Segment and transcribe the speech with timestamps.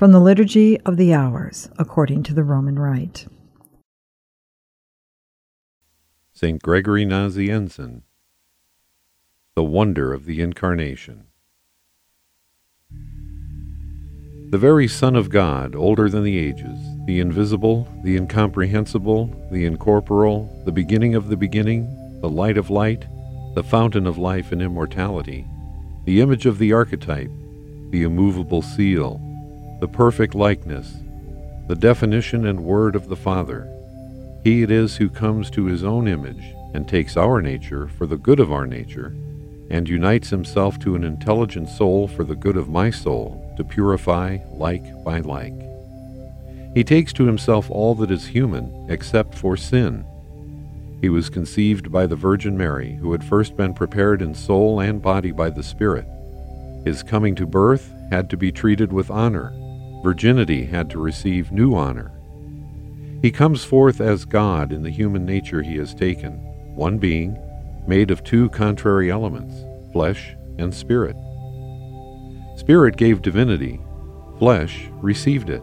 [0.00, 3.26] From the Liturgy of the Hours, according to the Roman Rite.
[6.32, 6.62] St.
[6.62, 8.00] Gregory Nazianzen,
[9.54, 11.24] The Wonder of the Incarnation.
[14.48, 20.62] The very Son of God, older than the ages, the invisible, the incomprehensible, the incorporeal,
[20.64, 23.04] the beginning of the beginning, the light of light,
[23.54, 25.46] the fountain of life and immortality,
[26.06, 27.30] the image of the archetype,
[27.90, 29.20] the immovable seal,
[29.80, 30.94] the perfect likeness,
[31.66, 33.66] the definition and word of the Father.
[34.44, 38.18] He it is who comes to his own image and takes our nature for the
[38.18, 39.14] good of our nature,
[39.70, 44.36] and unites himself to an intelligent soul for the good of my soul, to purify
[44.50, 45.54] like by like.
[46.74, 50.04] He takes to himself all that is human except for sin.
[51.00, 55.00] He was conceived by the Virgin Mary, who had first been prepared in soul and
[55.00, 56.06] body by the Spirit.
[56.84, 59.54] His coming to birth had to be treated with honor
[60.02, 62.12] virginity had to receive new honor.
[63.22, 66.34] He comes forth as God in the human nature he has taken,
[66.74, 67.38] one being,
[67.86, 69.54] made of two contrary elements,
[69.92, 71.16] flesh and spirit.
[72.56, 73.80] Spirit gave divinity,
[74.38, 75.62] flesh received it.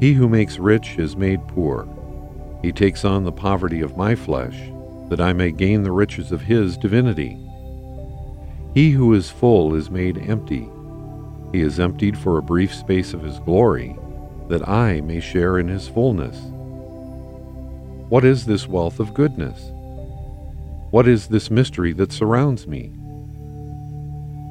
[0.00, 1.88] He who makes rich is made poor.
[2.62, 4.56] He takes on the poverty of my flesh,
[5.08, 7.38] that I may gain the riches of his divinity.
[8.74, 10.68] He who is full is made empty
[11.52, 13.96] he is emptied for a brief space of his glory,
[14.48, 16.36] that I may share in his fullness.
[18.08, 19.70] What is this wealth of goodness?
[20.90, 22.92] What is this mystery that surrounds me?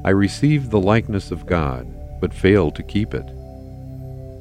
[0.04, 1.86] I receive the likeness of God,
[2.20, 3.28] but fail to keep it.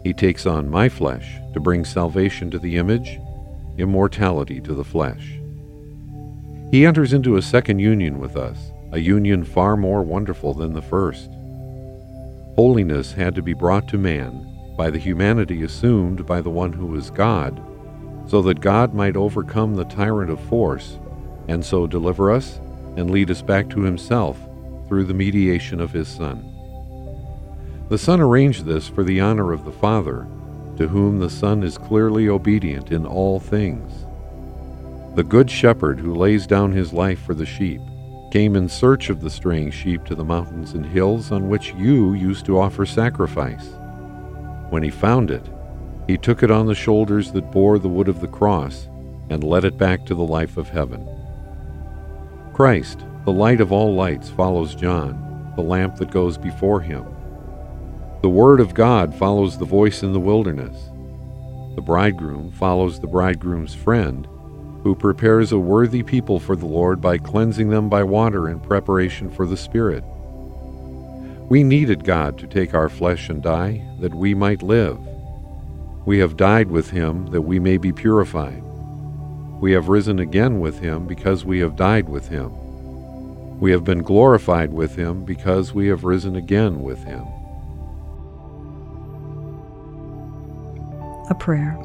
[0.04, 3.20] He takes on my flesh to bring salvation to the image,
[3.78, 5.40] immortality to the flesh.
[6.72, 10.82] He enters into a second union with us, a union far more wonderful than the
[10.82, 11.30] first.
[12.58, 16.96] Holiness had to be brought to man by the humanity assumed by the one who
[16.96, 17.62] is God,
[18.26, 20.98] so that God might overcome the tyrant of force,
[21.48, 22.60] and so deliver us
[22.96, 24.40] and lead us back to himself
[24.88, 26.52] through the mediation of his Son.
[27.90, 30.28] The Son arranged this for the honor of the Father,
[30.78, 34.08] to whom the Son is clearly obedient in all things.
[35.16, 37.82] The Good Shepherd who lays down his life for the sheep
[38.38, 42.14] came in search of the straying sheep to the mountains and hills on which you
[42.14, 43.70] used to offer sacrifice.
[44.70, 45.42] When he found it,
[46.06, 48.90] he took it on the shoulders that bore the wood of the cross
[49.32, 51.04] and led it back to the life of heaven.
[52.54, 57.08] Christ, the light of all lights, follows John, the lamp that goes before him.
[58.22, 60.92] The Word of God follows the voice in the wilderness.
[61.74, 64.28] The bridegroom follows the bridegroom's friend
[64.84, 69.30] who prepares a worthy people for the Lord by cleansing them by water in preparation
[69.30, 70.04] for the Spirit.
[71.50, 75.00] We needed God to take our flesh and die, that we might live.
[76.06, 78.64] We have died with him, that we may be purified.
[79.60, 82.52] We have risen again with him, because we have died with him.
[83.60, 87.26] We have been glorified with him, because we have risen again with him.
[91.30, 91.78] A prayer.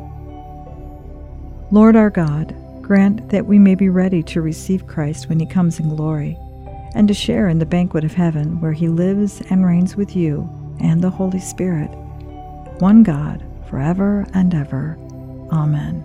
[1.70, 5.80] Lord our God, Grant that we may be ready to receive Christ when he comes
[5.80, 6.36] in glory,
[6.94, 10.48] and to share in the banquet of heaven where he lives and reigns with you
[10.80, 11.88] and the Holy Spirit,
[12.80, 14.98] one God, forever and ever.
[15.50, 16.04] Amen.